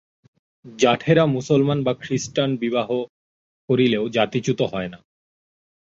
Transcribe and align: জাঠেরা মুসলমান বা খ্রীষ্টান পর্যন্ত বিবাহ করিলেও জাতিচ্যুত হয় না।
জাঠেরা 0.65 1.23
মুসলমান 1.27 1.79
বা 1.83 1.93
খ্রীষ্টান 1.99 2.49
পর্যন্ত 2.49 2.61
বিবাহ 2.61 2.89
করিলেও 3.69 4.03
জাতিচ্যুত 4.09 4.59
হয় 4.73 4.89
না। 4.89 4.99